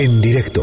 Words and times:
En 0.00 0.20
directo 0.20 0.62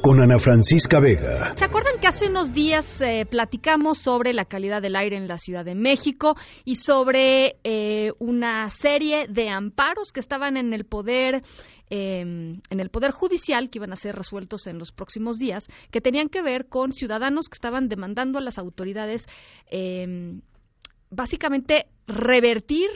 con 0.00 0.18
Ana 0.18 0.38
Francisca 0.38 0.98
Vega. 0.98 1.54
¿Se 1.54 1.66
acuerdan 1.66 2.00
que 2.00 2.06
hace 2.06 2.30
unos 2.30 2.54
días 2.54 3.02
eh, 3.02 3.26
platicamos 3.28 3.98
sobre 3.98 4.32
la 4.32 4.46
calidad 4.46 4.80
del 4.80 4.96
aire 4.96 5.14
en 5.14 5.28
la 5.28 5.36
Ciudad 5.36 5.62
de 5.62 5.74
México 5.74 6.36
y 6.64 6.76
sobre 6.76 7.58
eh, 7.64 8.12
una 8.18 8.70
serie 8.70 9.26
de 9.28 9.50
amparos 9.50 10.10
que 10.10 10.20
estaban 10.20 10.56
en 10.56 10.72
el 10.72 10.86
poder 10.86 11.42
em, 11.90 12.62
en 12.70 12.80
el 12.80 12.88
poder 12.88 13.10
judicial 13.10 13.68
que 13.68 13.78
iban 13.78 13.92
a 13.92 13.96
ser 13.96 14.16
resueltos 14.16 14.66
en 14.66 14.78
los 14.78 14.90
próximos 14.90 15.36
días 15.36 15.66
que 15.90 16.00
tenían 16.00 16.30
que 16.30 16.40
ver 16.40 16.66
con 16.66 16.94
ciudadanos 16.94 17.50
que 17.50 17.56
estaban 17.56 17.88
demandando 17.88 18.38
a 18.38 18.40
las 18.40 18.56
autoridades 18.56 19.26
em, 19.66 20.40
básicamente 21.10 21.88
revertir 22.06 22.88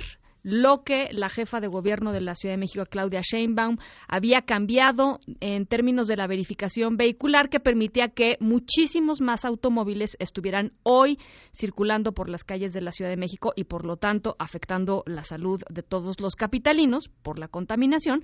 lo 0.42 0.82
que 0.84 1.08
la 1.12 1.28
jefa 1.28 1.60
de 1.60 1.68
gobierno 1.68 2.12
de 2.12 2.20
la 2.20 2.34
Ciudad 2.34 2.54
de 2.54 2.60
México, 2.60 2.84
Claudia 2.88 3.20
Sheinbaum, 3.22 3.78
había 4.08 4.42
cambiado 4.42 5.18
en 5.40 5.66
términos 5.66 6.08
de 6.08 6.16
la 6.16 6.26
verificación 6.26 6.96
vehicular 6.96 7.48
que 7.48 7.60
permitía 7.60 8.08
que 8.08 8.36
muchísimos 8.40 9.20
más 9.20 9.44
automóviles 9.44 10.16
estuvieran 10.18 10.72
hoy 10.82 11.18
circulando 11.52 12.12
por 12.12 12.28
las 12.28 12.44
calles 12.44 12.72
de 12.72 12.80
la 12.80 12.92
Ciudad 12.92 13.10
de 13.10 13.16
México 13.16 13.52
y 13.54 13.64
por 13.64 13.84
lo 13.84 13.96
tanto 13.96 14.36
afectando 14.38 15.02
la 15.06 15.24
salud 15.24 15.60
de 15.68 15.82
todos 15.82 16.20
los 16.20 16.36
capitalinos 16.36 17.08
por 17.22 17.38
la 17.38 17.48
contaminación 17.48 18.22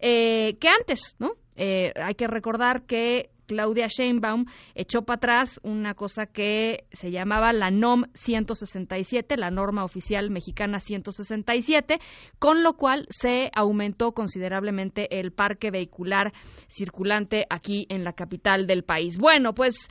eh, 0.00 0.56
que 0.60 0.68
antes, 0.68 1.16
¿no? 1.18 1.32
Eh, 1.56 1.92
hay 1.96 2.14
que 2.14 2.28
recordar 2.28 2.86
que 2.86 3.30
Claudia 3.48 3.86
Sheinbaum 3.88 4.44
echó 4.74 5.02
para 5.02 5.16
atrás 5.16 5.60
una 5.64 5.94
cosa 5.94 6.26
que 6.26 6.84
se 6.92 7.10
llamaba 7.10 7.52
la 7.52 7.70
NOM 7.70 8.04
167, 8.14 9.36
la 9.36 9.50
norma 9.50 9.84
oficial 9.84 10.30
mexicana 10.30 10.78
167, 10.78 11.98
con 12.38 12.62
lo 12.62 12.74
cual 12.74 13.06
se 13.08 13.50
aumentó 13.54 14.12
considerablemente 14.12 15.18
el 15.18 15.32
parque 15.32 15.70
vehicular 15.70 16.32
circulante 16.68 17.46
aquí 17.48 17.86
en 17.88 18.04
la 18.04 18.12
capital 18.12 18.66
del 18.66 18.84
país. 18.84 19.18
Bueno, 19.18 19.54
pues 19.54 19.88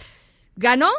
ganó 0.56 0.90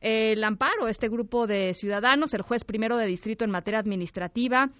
el 0.00 0.44
amparo 0.44 0.88
este 0.88 1.08
grupo 1.08 1.46
de 1.46 1.72
ciudadanos, 1.72 2.34
el 2.34 2.42
juez 2.42 2.64
primero 2.64 2.98
de 2.98 3.06
distrito 3.06 3.44
en 3.44 3.50
materia 3.50 3.80
administrativa 3.80 4.70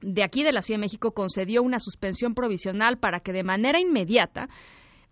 de 0.00 0.22
aquí 0.22 0.42
de 0.42 0.52
la 0.52 0.62
Ciudad 0.62 0.78
de 0.78 0.84
México 0.84 1.12
concedió 1.12 1.62
una 1.62 1.78
suspensión 1.78 2.34
provisional 2.34 2.98
para 2.98 3.20
que 3.20 3.32
de 3.32 3.42
manera 3.42 3.80
inmediata 3.80 4.48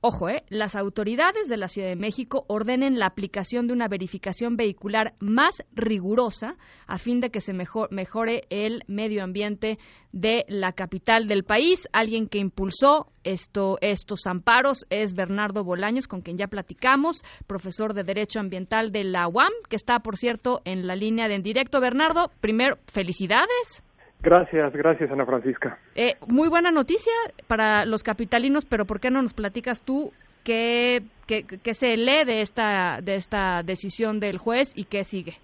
Ojo, 0.06 0.28
eh, 0.28 0.44
las 0.50 0.76
autoridades 0.76 1.48
de 1.48 1.56
la 1.56 1.66
Ciudad 1.66 1.88
de 1.88 1.96
México 1.96 2.44
ordenen 2.46 2.98
la 2.98 3.06
aplicación 3.06 3.66
de 3.66 3.72
una 3.72 3.88
verificación 3.88 4.54
vehicular 4.54 5.14
más 5.18 5.64
rigurosa 5.72 6.58
a 6.86 6.98
fin 6.98 7.20
de 7.20 7.30
que 7.30 7.40
se 7.40 7.54
mejore 7.54 8.42
el 8.50 8.82
medio 8.86 9.24
ambiente 9.24 9.78
de 10.12 10.44
la 10.46 10.72
capital 10.72 11.26
del 11.26 11.44
país. 11.44 11.88
Alguien 11.94 12.28
que 12.28 12.36
impulsó 12.36 13.06
esto, 13.22 13.78
estos 13.80 14.26
amparos 14.26 14.84
es 14.90 15.14
Bernardo 15.14 15.64
Bolaños, 15.64 16.06
con 16.06 16.20
quien 16.20 16.36
ya 16.36 16.48
platicamos, 16.48 17.22
profesor 17.46 17.94
de 17.94 18.04
Derecho 18.04 18.40
Ambiental 18.40 18.92
de 18.92 19.04
la 19.04 19.26
UAM, 19.26 19.52
que 19.70 19.76
está, 19.76 20.00
por 20.00 20.18
cierto, 20.18 20.60
en 20.66 20.86
la 20.86 20.96
línea 20.96 21.28
de 21.28 21.36
en 21.36 21.42
directo. 21.42 21.80
Bernardo, 21.80 22.30
primero, 22.42 22.76
felicidades. 22.88 23.82
Gracias, 24.24 24.72
gracias 24.72 25.10
Ana 25.10 25.26
Francisca. 25.26 25.76
Eh, 25.94 26.14
muy 26.26 26.48
buena 26.48 26.70
noticia 26.70 27.12
para 27.46 27.84
los 27.84 28.02
capitalinos, 28.02 28.64
pero 28.64 28.86
¿por 28.86 28.98
qué 28.98 29.10
no 29.10 29.20
nos 29.20 29.34
platicas 29.34 29.82
tú 29.82 30.12
qué, 30.44 31.02
qué, 31.26 31.74
se 31.74 31.98
lee 31.98 32.24
de 32.24 32.40
esta, 32.40 33.00
de 33.02 33.16
esta 33.16 33.62
decisión 33.62 34.20
del 34.20 34.38
juez 34.38 34.72
y 34.74 34.84
qué 34.84 35.04
sigue? 35.04 35.34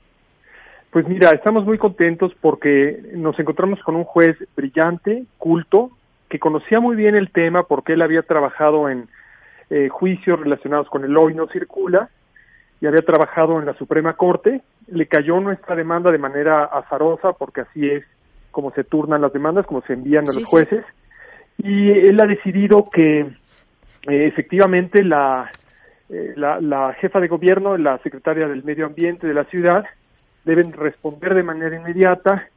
Pues 0.91 1.07
mira, 1.07 1.29
estamos 1.31 1.67
muy 1.67 1.77
contentos 1.77 2.33
porque 2.41 3.03
nos 3.13 3.39
encontramos 3.39 3.81
con 3.83 3.97
un 3.97 4.05
juez 4.05 4.37
brillante, 4.57 5.25
culto, 5.37 5.91
que 6.31 6.39
conocía 6.39 6.81
muy 6.81 6.97
bien 6.97 7.15
el 7.15 7.31
tema 7.31 7.65
porque 7.65 7.93
él 7.93 8.03
había 8.03 8.23
trabajado 8.23 8.89
en 8.89 9.09
eh, 9.69 9.91
juicios 9.91 10.41
relacionados 10.41 10.89
con 10.89 11.05
el 11.05 11.15
hoy 11.19 11.35
no 11.35 11.49
circula 11.49 12.09
y 12.81 12.87
había 12.87 13.03
trabajado 13.03 13.61
en 13.61 13.67
la 13.67 13.75
Suprema 13.75 14.15
Corte. 14.15 14.63
Le 14.89 15.07
cayó 15.07 15.39
nuestra 15.39 15.77
demanda 15.77 16.11
de 16.11 16.19
manera 16.19 16.65
azarosa 16.65 17.35
porque 17.35 17.61
así 17.61 17.87
es 17.87 18.05
cómo 18.51 18.73
se 18.73 18.85
turnan 18.85 19.23
las 19.23 19.33
demandas, 19.33 19.67
cómo 19.67 19.83
se 19.83 19.95
envían 19.95 20.29
a 20.29 20.33
los 20.33 20.45
jueces, 20.45 20.85
y 21.59 21.91
él 21.91 22.21
ha 22.21 22.27
decidido 22.27 22.89
que 22.91 23.21
eh, 23.21 24.27
efectivamente 24.27 25.05
la, 25.05 25.51
eh, 26.09 26.33
la, 26.37 26.61
la, 26.61 26.95
jefa 26.95 27.21
de 27.21 27.29
gobierno, 27.29 27.77
la 27.77 27.99
secretaria 27.99 28.49
del 28.49 28.65
Medio 28.65 28.87
Ambiente 28.87 29.27
de 29.27 29.35
la 29.35 29.45
ciudad, 29.45 29.85
deben 30.45 30.73
responder 30.73 31.35
de 31.35 31.43
manera 31.43 31.77
inmediata 31.77 32.49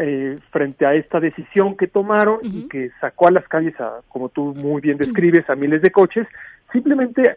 eh, 0.00 0.38
frente 0.50 0.86
a 0.86 0.94
esta 0.94 1.18
decisión 1.18 1.76
que 1.76 1.86
tomaron 1.86 2.40
y 2.42 2.68
que 2.68 2.90
sacó 3.00 3.28
a 3.28 3.32
las 3.32 3.48
calles, 3.48 3.78
a, 3.80 4.00
como 4.08 4.28
tú 4.28 4.54
muy 4.54 4.82
bien 4.82 4.98
describes, 4.98 5.48
a 5.48 5.54
miles 5.54 5.80
de 5.80 5.90
coches, 5.90 6.26
simplemente 6.72 7.36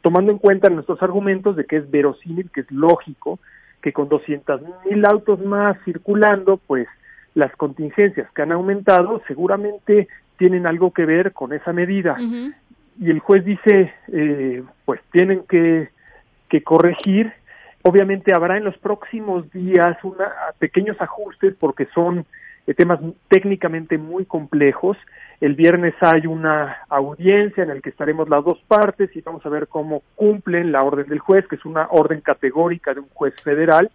tomando 0.00 0.30
en 0.30 0.38
cuenta 0.38 0.68
nuestros 0.68 1.02
argumentos 1.02 1.56
de 1.56 1.64
que 1.64 1.76
es 1.76 1.90
verosímil, 1.90 2.50
que 2.50 2.60
es 2.60 2.70
lógico, 2.70 3.40
que 3.82 3.92
con 3.92 4.08
200 4.08 4.60
mil 4.88 5.04
autos 5.06 5.40
más 5.40 5.76
circulando, 5.84 6.56
pues 6.56 6.88
las 7.34 7.54
contingencias 7.56 8.30
que 8.32 8.42
han 8.42 8.52
aumentado 8.52 9.22
seguramente 9.28 10.08
tienen 10.36 10.66
algo 10.66 10.92
que 10.92 11.04
ver 11.04 11.32
con 11.32 11.52
esa 11.52 11.72
medida. 11.72 12.16
Y 13.00 13.10
el 13.10 13.20
juez 13.20 13.44
dice, 13.44 13.92
eh, 14.08 14.62
pues 14.84 15.00
tienen 15.12 15.42
que, 15.48 15.88
que 16.48 16.62
corregir. 16.62 17.32
Obviamente 17.82 18.32
habrá 18.34 18.56
en 18.56 18.64
los 18.64 18.76
próximos 18.78 19.50
días 19.52 19.96
una, 20.02 20.32
pequeños 20.58 21.00
ajustes 21.00 21.54
porque 21.58 21.86
son 21.94 22.26
eh, 22.66 22.74
temas 22.74 23.00
técnicamente 23.28 23.98
muy 23.98 24.24
complejos 24.24 24.96
el 25.40 25.54
viernes 25.54 25.94
hay 26.00 26.26
una 26.26 26.78
audiencia 26.88 27.62
en 27.62 27.68
la 27.68 27.80
que 27.80 27.90
estaremos 27.90 28.28
las 28.28 28.44
dos 28.44 28.58
partes 28.66 29.14
y 29.14 29.20
vamos 29.20 29.44
a 29.46 29.48
ver 29.48 29.68
cómo 29.68 30.02
cumplen 30.16 30.72
la 30.72 30.82
orden 30.82 31.06
del 31.06 31.20
juez, 31.20 31.46
que 31.46 31.56
es 31.56 31.64
una 31.64 31.86
orden 31.90 32.20
categórica 32.20 32.92
de 32.92 33.00
un 33.00 33.08
juez 33.10 33.34
federal, 33.42 33.90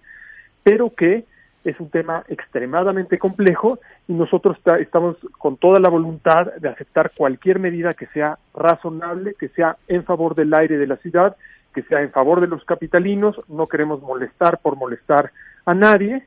pero 0.63 0.93
que 0.95 1.25
es 1.65 1.79
un 1.79 1.89
tema 1.89 2.23
extremadamente 2.27 3.17
complejo 3.17 3.79
y 4.07 4.13
nosotros 4.13 4.57
estamos 4.79 5.17
con 5.37 5.57
toda 5.57 5.79
la 5.79 5.89
voluntad 5.89 6.53
de 6.59 6.69
aceptar 6.69 7.11
cualquier 7.15 7.59
medida 7.59 7.93
que 7.93 8.07
sea 8.07 8.37
razonable, 8.53 9.35
que 9.37 9.49
sea 9.49 9.77
en 9.87 10.03
favor 10.03 10.35
del 10.35 10.53
aire 10.53 10.77
de 10.77 10.87
la 10.87 10.97
ciudad, 10.97 11.35
que 11.73 11.83
sea 11.83 12.01
en 12.01 12.11
favor 12.11 12.39
de 12.41 12.47
los 12.47 12.63
capitalinos, 12.65 13.39
no 13.49 13.67
queremos 13.67 14.01
molestar 14.01 14.59
por 14.59 14.77
molestar 14.77 15.31
a 15.65 15.73
nadie 15.73 16.23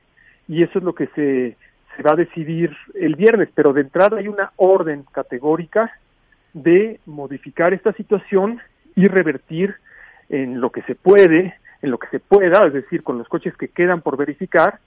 y 0.49 0.63
eso 0.63 0.79
es 0.79 0.85
lo 0.85 0.95
que 0.95 1.07
se 1.09 1.57
se 1.97 2.03
va 2.03 2.13
a 2.13 2.17
decidir 2.17 2.77
el 2.95 3.17
viernes, 3.17 3.49
pero 3.55 3.73
de 3.73 3.81
entrada 3.83 4.19
hay 4.19 4.29
una 4.29 4.53
orden 4.57 5.05
categórica 5.13 5.91
de 6.53 7.01
modificar 7.07 7.75
esta 7.75 7.93
situación 7.93 8.61
y 8.95 9.07
revertir 9.07 9.75
en 10.29 10.61
lo 10.61 10.71
que 10.71 10.83
se 10.83 10.95
puede, 10.95 11.55
en 11.83 11.91
lo 11.91 11.99
que 11.99 12.09
se 12.09 12.19
pueda, 12.19 12.67
es 12.67 12.73
decir, 12.73 13.03
con 13.03 13.19
los 13.19 13.29
coches 13.29 13.57
que 13.57 13.69
quedan 13.69 14.01
por 14.01 14.17
verificar 14.17 14.81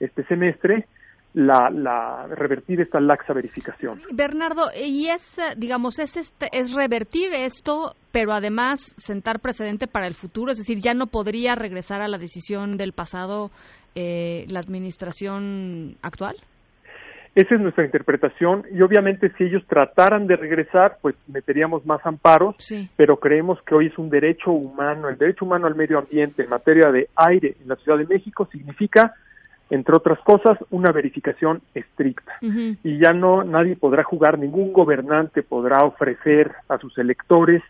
este 0.00 0.24
semestre, 0.24 0.86
la, 1.34 1.68
la 1.70 2.28
revertir 2.28 2.80
esta 2.80 3.00
laxa 3.00 3.32
verificación. 3.32 4.00
Bernardo, 4.12 4.66
y 4.76 5.08
es, 5.08 5.36
digamos, 5.56 5.98
es, 5.98 6.16
este, 6.16 6.46
es 6.52 6.74
revertir 6.74 7.34
esto, 7.34 7.94
pero 8.12 8.32
además 8.32 8.94
sentar 8.96 9.40
precedente 9.40 9.88
para 9.88 10.06
el 10.06 10.14
futuro, 10.14 10.52
es 10.52 10.58
decir, 10.58 10.78
ya 10.80 10.94
no 10.94 11.08
podría 11.08 11.56
regresar 11.56 12.02
a 12.02 12.08
la 12.08 12.18
decisión 12.18 12.76
del 12.76 12.92
pasado 12.92 13.50
eh, 13.96 14.44
la 14.48 14.60
administración 14.60 15.96
actual. 16.02 16.36
Esa 17.34 17.56
es 17.56 17.60
nuestra 17.60 17.84
interpretación 17.84 18.64
y 18.72 18.80
obviamente 18.82 19.32
si 19.36 19.44
ellos 19.44 19.64
trataran 19.66 20.28
de 20.28 20.36
regresar, 20.36 20.98
pues 21.02 21.16
meteríamos 21.26 21.84
más 21.84 22.04
amparos, 22.06 22.54
pero 22.96 23.16
creemos 23.16 23.60
que 23.62 23.74
hoy 23.74 23.86
es 23.86 23.98
un 23.98 24.08
derecho 24.08 24.52
humano, 24.52 25.08
el 25.08 25.18
derecho 25.18 25.44
humano 25.44 25.66
al 25.66 25.74
medio 25.74 25.98
ambiente 25.98 26.44
en 26.44 26.48
materia 26.48 26.92
de 26.92 27.08
aire 27.16 27.56
en 27.60 27.68
la 27.68 27.74
Ciudad 27.76 27.98
de 27.98 28.06
México 28.06 28.48
significa, 28.52 29.14
entre 29.68 29.96
otras 29.96 30.20
cosas, 30.20 30.58
una 30.70 30.92
verificación 30.92 31.60
estricta. 31.74 32.34
Y 32.40 32.98
ya 32.98 33.12
no 33.12 33.42
nadie 33.42 33.74
podrá 33.74 34.04
jugar, 34.04 34.38
ningún 34.38 34.72
gobernante 34.72 35.42
podrá 35.42 35.80
ofrecer 35.80 36.52
a 36.68 36.78
sus 36.78 36.96
electores 36.98 37.64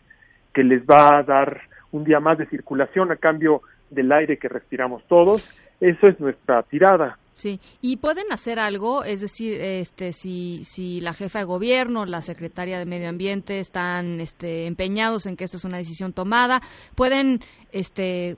que 0.53 0.63
les 0.63 0.83
va 0.83 1.19
a 1.19 1.23
dar 1.23 1.63
un 1.91 2.05
día 2.05 2.21
más 2.21 2.37
de 2.37 2.47
circulación 2.47 3.13
a 3.13 3.17
cambio 3.17 3.63
del 3.89 4.13
aire 4.13 4.37
que 4.37 4.49
respiramos 4.49 5.03
todos. 5.07 5.49
Eso 5.81 6.07
es 6.07 6.21
nuestra 6.21 6.63
tirada. 6.65 7.19
Sí, 7.35 7.59
y 7.81 7.97
pueden 7.97 8.27
hacer 8.31 8.61
algo, 8.61 9.03
es 9.03 9.21
decir, 9.21 9.61
este, 9.61 10.13
si, 10.13 10.63
si 10.63 11.01
la 11.01 11.13
jefa 11.13 11.41
de 11.41 11.45
gobierno, 11.45 12.05
la 12.07 12.21
secretaria 12.21 12.79
de 12.79 12.87
Medio 12.87 13.09
Ambiente 13.09 13.59
están 13.59 14.21
este, 14.21 14.67
empeñados 14.67 15.27
en 15.27 15.37
que 15.37 15.43
esta 15.43 15.57
es 15.57 15.65
una 15.65 15.79
decisión 15.79 16.13
tomada, 16.13 16.61
pueden 16.95 17.41
este, 17.73 18.37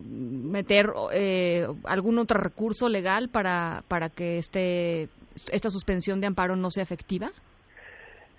meter 0.00 0.92
eh, 1.12 1.66
algún 1.84 2.18
otro 2.20 2.40
recurso 2.40 2.88
legal 2.88 3.30
para, 3.30 3.82
para 3.88 4.10
que 4.10 4.38
este, 4.38 5.08
esta 5.50 5.68
suspensión 5.68 6.20
de 6.20 6.28
amparo 6.28 6.54
no 6.54 6.70
sea 6.70 6.84
efectiva. 6.84 7.32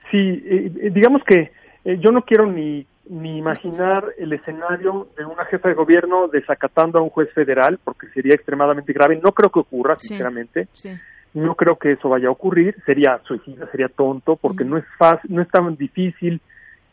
Sí, 0.09 0.17
eh, 0.17 0.89
digamos 0.93 1.21
que 1.27 1.51
eh, 1.83 1.99
yo 1.99 2.11
no 2.11 2.21
quiero 2.21 2.49
ni 2.49 2.85
ni 3.09 3.37
imaginar 3.37 4.13
el 4.17 4.33
escenario 4.33 5.07
de 5.17 5.25
una 5.25 5.45
jefa 5.45 5.69
de 5.69 5.75
gobierno 5.75 6.27
desacatando 6.27 6.99
a 6.99 7.01
un 7.01 7.09
juez 7.09 7.31
federal, 7.33 7.79
porque 7.83 8.07
sería 8.07 8.33
extremadamente 8.33 8.93
grave. 8.93 9.19
No 9.23 9.31
creo 9.31 9.49
que 9.49 9.59
ocurra, 9.59 9.95
sinceramente. 9.97 10.67
No 11.33 11.55
creo 11.55 11.77
que 11.77 11.93
eso 11.93 12.09
vaya 12.09 12.27
a 12.27 12.31
ocurrir. 12.31 12.75
Sería 12.85 13.19
suicida, 13.25 13.69
sería 13.71 13.89
tonto, 13.89 14.35
porque 14.35 14.63
no 14.63 14.77
es 14.77 14.85
fácil, 14.97 15.33
no 15.33 15.41
es 15.41 15.49
tan 15.49 15.75
difícil 15.75 16.41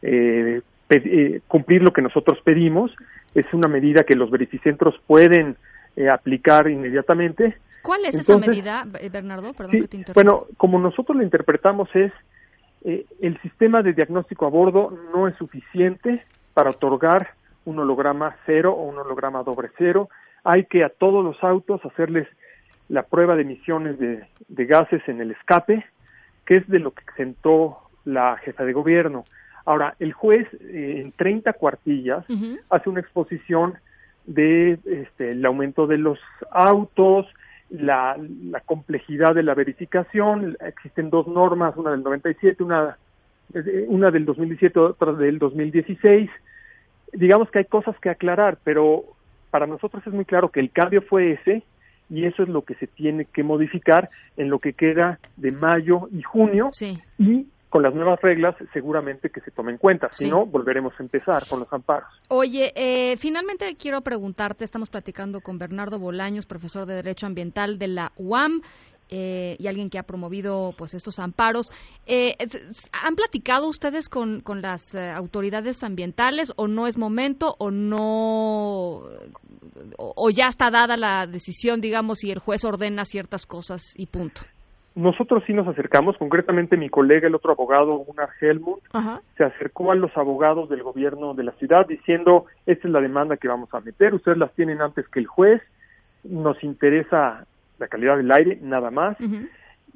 eh, 0.02 0.60
eh, 0.90 1.40
cumplir 1.48 1.82
lo 1.82 1.92
que 1.92 2.02
nosotros 2.02 2.38
pedimos. 2.44 2.90
Es 3.34 3.46
una 3.52 3.68
medida 3.68 4.04
que 4.04 4.14
los 4.14 4.30
verificentros 4.30 4.94
pueden 5.06 5.56
eh, 5.96 6.08
aplicar 6.08 6.68
inmediatamente. 6.68 7.56
¿Cuál 7.82 8.04
es 8.06 8.18
esa 8.18 8.36
medida, 8.38 8.84
Bernardo? 9.10 9.52
Perdón 9.52 9.80
que 9.80 9.88
te 9.88 10.12
bueno, 10.14 10.46
como 10.56 10.78
nosotros 10.78 11.16
lo 11.16 11.22
interpretamos 11.22 11.88
es 11.94 12.12
el 12.84 13.40
sistema 13.40 13.82
de 13.82 13.94
diagnóstico 13.94 14.46
a 14.46 14.50
bordo 14.50 14.96
no 15.12 15.26
es 15.26 15.34
suficiente 15.36 16.22
para 16.52 16.70
otorgar 16.70 17.30
un 17.64 17.78
holograma 17.78 18.36
cero 18.46 18.72
o 18.72 18.84
un 18.84 18.98
holograma 18.98 19.42
doble 19.42 19.70
cero. 19.78 20.08
Hay 20.44 20.66
que 20.66 20.84
a 20.84 20.90
todos 20.90 21.24
los 21.24 21.42
autos 21.42 21.84
hacerles 21.84 22.28
la 22.88 23.04
prueba 23.04 23.34
de 23.34 23.42
emisiones 23.42 23.98
de, 23.98 24.26
gases 24.66 25.02
en 25.08 25.20
el 25.20 25.30
escape, 25.30 25.84
que 26.44 26.56
es 26.56 26.68
de 26.68 26.78
lo 26.78 26.92
que 26.92 27.02
exentó 27.02 27.78
la 28.04 28.36
jefa 28.38 28.64
de 28.64 28.72
gobierno. 28.72 29.24
Ahora, 29.64 29.94
el 29.98 30.12
juez 30.12 30.46
eh, 30.60 31.00
en 31.02 31.12
30 31.12 31.54
cuartillas 31.54 32.26
hace 32.68 32.90
una 32.90 33.00
exposición 33.00 33.74
de 34.26 34.78
este, 34.84 35.32
el 35.32 35.44
aumento 35.46 35.86
de 35.86 35.98
los 35.98 36.18
autos, 36.50 37.26
la, 37.70 38.16
la, 38.18 38.60
complejidad 38.60 39.34
de 39.34 39.42
la 39.42 39.54
verificación. 39.54 40.56
Existen 40.60 41.10
dos 41.10 41.26
normas, 41.26 41.76
una 41.76 41.90
del 41.90 42.02
97, 42.02 42.62
una, 42.62 42.96
eh, 43.54 43.86
una 43.88 44.10
del 44.10 44.24
2017, 44.24 44.78
otra 44.78 45.12
del 45.12 45.38
2016. 45.38 46.30
Digamos 47.12 47.50
que 47.50 47.60
hay 47.60 47.64
cosas 47.64 47.98
que 48.00 48.10
aclarar, 48.10 48.58
pero 48.64 49.04
para 49.50 49.66
nosotros 49.66 50.04
es 50.06 50.12
muy 50.12 50.24
claro 50.24 50.50
que 50.50 50.60
el 50.60 50.70
cambio 50.70 51.02
fue 51.02 51.32
ese 51.32 51.62
y 52.10 52.26
eso 52.26 52.42
es 52.42 52.48
lo 52.48 52.62
que 52.62 52.74
se 52.74 52.86
tiene 52.86 53.24
que 53.24 53.42
modificar 53.42 54.10
en 54.36 54.50
lo 54.50 54.58
que 54.58 54.72
queda 54.72 55.18
de 55.36 55.52
mayo 55.52 56.08
y 56.12 56.22
junio 56.22 56.68
y 57.18 57.46
con 57.74 57.82
las 57.82 57.92
nuevas 57.92 58.20
reglas 58.22 58.54
seguramente 58.72 59.30
que 59.30 59.40
se 59.40 59.50
tome 59.50 59.72
en 59.72 59.78
cuenta, 59.78 60.08
si 60.12 60.30
no 60.30 60.46
volveremos 60.46 60.92
a 60.96 61.02
empezar 61.02 61.42
con 61.50 61.58
los 61.58 61.72
amparos. 61.72 62.08
Oye, 62.28 62.72
eh, 62.76 63.16
finalmente 63.16 63.74
quiero 63.76 64.00
preguntarte, 64.00 64.62
estamos 64.62 64.90
platicando 64.90 65.40
con 65.40 65.58
Bernardo 65.58 65.98
Bolaños, 65.98 66.46
profesor 66.46 66.86
de 66.86 66.94
Derecho 66.94 67.26
Ambiental 67.26 67.80
de 67.80 67.88
la 67.88 68.12
UAM, 68.16 68.60
eh, 69.08 69.56
y 69.58 69.66
alguien 69.66 69.90
que 69.90 69.98
ha 69.98 70.04
promovido 70.04 70.72
pues 70.78 70.94
estos 70.94 71.18
amparos. 71.18 71.72
Eh, 72.06 72.36
¿Han 72.92 73.16
platicado 73.16 73.66
ustedes 73.66 74.08
con, 74.08 74.40
con 74.40 74.62
las 74.62 74.94
eh, 74.94 75.10
autoridades 75.10 75.82
ambientales 75.82 76.52
o 76.54 76.68
no 76.68 76.86
es 76.86 76.96
momento 76.96 77.56
o 77.58 77.72
no 77.72 79.02
o, 79.98 80.30
ya 80.30 80.46
está 80.46 80.70
dada 80.70 80.96
la 80.96 81.26
decisión, 81.26 81.80
digamos, 81.80 82.22
y 82.22 82.30
el 82.30 82.38
juez 82.38 82.64
ordena 82.64 83.04
ciertas 83.04 83.46
cosas 83.46 83.94
y 83.96 84.06
punto? 84.06 84.42
Nosotros 84.94 85.42
sí 85.46 85.52
nos 85.52 85.66
acercamos, 85.66 86.16
concretamente 86.18 86.76
mi 86.76 86.88
colega, 86.88 87.26
el 87.26 87.34
otro 87.34 87.52
abogado, 87.52 87.96
Gunnar 87.96 88.28
Helmut, 88.40 88.80
se 89.36 89.42
acercó 89.42 89.90
a 89.90 89.96
los 89.96 90.16
abogados 90.16 90.68
del 90.68 90.84
gobierno 90.84 91.34
de 91.34 91.42
la 91.42 91.52
ciudad 91.52 91.86
diciendo, 91.86 92.46
esta 92.64 92.86
es 92.86 92.92
la 92.92 93.00
demanda 93.00 93.36
que 93.36 93.48
vamos 93.48 93.74
a 93.74 93.80
meter, 93.80 94.14
ustedes 94.14 94.38
las 94.38 94.52
tienen 94.54 94.80
antes 94.80 95.08
que 95.08 95.18
el 95.18 95.26
juez, 95.26 95.60
nos 96.22 96.62
interesa 96.62 97.44
la 97.78 97.88
calidad 97.88 98.16
del 98.16 98.30
aire, 98.30 98.58
nada 98.62 98.92
más. 98.92 99.16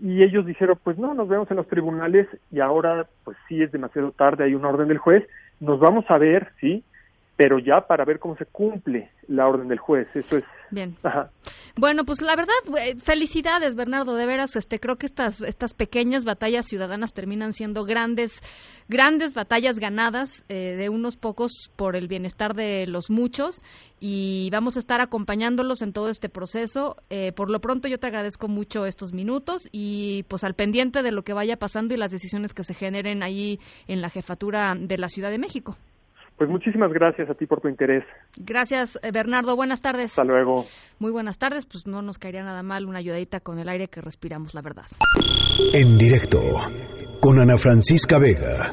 Y 0.03 0.23
ellos 0.25 0.45
dijeron, 0.45 0.79
pues 0.83 0.99
no, 0.99 1.15
nos 1.15 1.29
vemos 1.29 1.49
en 1.51 1.59
los 1.59 1.69
tribunales 1.69 2.27
y 2.51 2.59
ahora, 2.59 3.07
pues 3.25 3.37
sí 3.49 3.63
es 3.63 3.71
demasiado 3.71 4.11
tarde, 4.11 4.45
hay 4.45 4.55
una 4.55 4.69
orden 4.69 4.89
del 4.89 4.99
juez, 4.99 5.25
nos 5.61 5.79
vamos 5.79 6.05
a 6.09 6.19
ver, 6.19 6.51
sí, 6.61 6.83
pero 7.39 7.61
ya 7.61 7.87
para 7.87 8.05
ver 8.05 8.19
cómo 8.19 8.37
se 8.37 8.47
cumple 8.47 9.13
la 9.29 9.47
orden 9.47 9.69
del 9.69 9.79
juez. 9.79 10.09
Eso 10.13 10.39
es. 10.39 10.45
Bien. 10.73 10.97
Bueno, 11.77 12.05
pues 12.05 12.21
la 12.21 12.35
verdad, 12.35 12.53
eh, 12.81 12.97
felicidades, 12.97 13.77
Bernardo. 13.77 14.17
De 14.17 14.27
veras, 14.27 14.57
este, 14.57 14.81
creo 14.81 14.97
que 14.97 15.07
estas 15.07 15.41
estas 15.43 15.73
pequeñas 15.73 16.25
batallas 16.25 16.67
ciudadanas 16.67 17.15
terminan 17.15 17.53
siendo 17.53 17.85
grandes, 17.85 18.41
grandes 18.89 19.35
batallas 19.35 19.79
ganadas 19.79 20.45
eh, 20.49 20.75
de 20.77 20.89
unos 20.89 21.17
pocos 21.17 21.71
por 21.77 21.95
el 21.95 22.09
bienestar 22.09 22.55
de 22.55 22.89
los 22.89 23.09
muchos. 23.09 23.63
Y 24.01 24.51
vamos 24.51 24.75
a 24.75 24.81
estar 24.81 25.01
acompañándolos 25.01 25.81
en 25.83 25.93
todo 25.93 26.09
este 26.09 26.29
proceso. 26.29 26.97
Eh, 27.09 27.31
por 27.31 27.51
lo 27.51 27.61
pronto, 27.61 27.87
yo 27.87 27.99
te 27.99 28.09
agradezco 28.09 28.49
mucho 28.49 28.85
estos 28.85 29.13
minutos 29.13 29.69
y 29.71 30.25
pues 30.25 30.43
al 30.43 30.55
pendiente 30.55 31.05
de 31.05 31.13
lo 31.13 31.23
que 31.23 31.35
vaya 31.35 31.57
pasando 31.57 31.95
y 31.95 31.99
las 31.99 32.11
decisiones 32.11 32.53
que 32.53 32.65
se 32.65 32.75
generen 32.75 33.23
ahí 33.23 33.61
en 33.87 34.03
la 34.03 34.11
jefatura 34.11 34.75
de 34.77 34.99
la 34.99 35.09
Ciudad 35.09 35.31
de 35.31 35.39
México. 35.39 35.77
Pues 36.39 36.49
muchísimas 36.49 36.93
gracias 36.93 37.29
a 37.29 37.35
ti 37.35 37.47
por 37.47 37.61
tu 37.61 37.67
interés. 37.67 38.05
Gracias, 38.37 38.97
eh, 39.03 39.11
Bernardo. 39.11 39.57
Buenas 39.57 39.83
tardes. 39.83 40.13
Hasta 40.13 40.23
luego. 40.23 40.65
Muy 41.01 41.11
buenas 41.11 41.37
tardes. 41.37 41.67
Pues 41.67 41.89
no 41.89 42.01
nos 42.01 42.19
caería 42.19 42.45
nada 42.45 42.63
mal 42.63 42.87
una 42.87 43.01
ayudadita 43.01 43.41
con 43.41 43.59
el 43.59 43.69
aire 43.69 43.89
que 43.89 44.01
respiramos, 44.01 44.55
la 44.55 44.63
verdad. 44.63 44.85
En 45.75 45.99
directo, 45.99 46.41
con 47.21 47.41
Ana 47.41 47.57
Francisca 47.57 48.21
Vega. 48.21 48.73